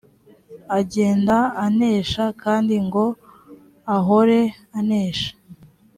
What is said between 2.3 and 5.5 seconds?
kandi ngo ahore anesha